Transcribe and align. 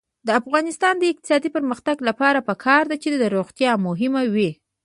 د 0.27 0.29
افغانستان 0.41 0.93
د 0.97 1.03
اقتصادي 1.11 1.49
پرمختګ 1.57 1.97
لپاره 2.09 2.39
پکار 2.49 2.83
ده 2.91 2.95
چې 3.03 3.07
روغتیا 3.35 3.71
مهمه 3.87 4.23
وي. 4.33 4.51